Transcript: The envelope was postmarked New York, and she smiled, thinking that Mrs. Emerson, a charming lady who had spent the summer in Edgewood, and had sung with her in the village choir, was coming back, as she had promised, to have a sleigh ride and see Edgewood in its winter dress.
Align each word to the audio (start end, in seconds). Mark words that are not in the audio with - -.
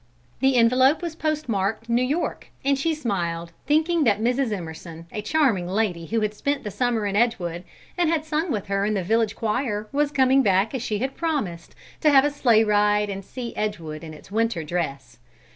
The 0.39 0.55
envelope 0.55 1.03
was 1.03 1.15
postmarked 1.15 1.87
New 1.87 2.01
York, 2.01 2.47
and 2.65 2.75
she 2.75 2.95
smiled, 2.95 3.51
thinking 3.67 4.03
that 4.03 4.19
Mrs. 4.19 4.51
Emerson, 4.51 5.05
a 5.11 5.21
charming 5.21 5.67
lady 5.67 6.07
who 6.07 6.21
had 6.21 6.33
spent 6.33 6.63
the 6.63 6.71
summer 6.71 7.05
in 7.05 7.15
Edgewood, 7.15 7.63
and 7.99 8.09
had 8.09 8.25
sung 8.25 8.51
with 8.51 8.65
her 8.65 8.83
in 8.83 8.95
the 8.95 9.03
village 9.03 9.35
choir, 9.35 9.87
was 9.91 10.11
coming 10.11 10.41
back, 10.41 10.73
as 10.73 10.81
she 10.81 10.97
had 10.97 11.13
promised, 11.15 11.75
to 11.99 12.09
have 12.09 12.25
a 12.25 12.31
sleigh 12.31 12.63
ride 12.63 13.11
and 13.11 13.23
see 13.23 13.55
Edgewood 13.55 14.03
in 14.03 14.11
its 14.11 14.31
winter 14.31 14.63
dress. 14.63 15.19